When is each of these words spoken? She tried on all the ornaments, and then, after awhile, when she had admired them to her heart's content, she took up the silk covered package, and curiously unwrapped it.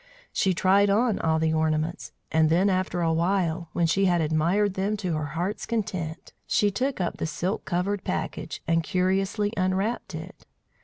She 0.33 0.55
tried 0.55 0.89
on 0.89 1.19
all 1.19 1.37
the 1.37 1.53
ornaments, 1.53 2.11
and 2.31 2.49
then, 2.49 2.71
after 2.71 3.01
awhile, 3.01 3.69
when 3.73 3.85
she 3.85 4.05
had 4.05 4.19
admired 4.19 4.73
them 4.73 4.97
to 4.97 5.13
her 5.13 5.27
heart's 5.37 5.67
content, 5.67 6.33
she 6.47 6.71
took 6.71 6.99
up 6.99 7.17
the 7.17 7.27
silk 7.27 7.65
covered 7.65 8.03
package, 8.03 8.63
and 8.67 8.81
curiously 8.81 9.53
unwrapped 9.55 10.15
it. 10.15 10.47